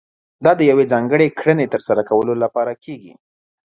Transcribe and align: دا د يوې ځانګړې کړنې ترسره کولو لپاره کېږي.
دا 0.45 0.51
د 0.59 0.61
يوې 0.71 0.85
ځانګړې 0.93 1.27
کړنې 1.39 1.65
ترسره 1.73 2.01
کولو 2.09 2.33
لپاره 2.43 2.73
کېږي. 2.83 3.13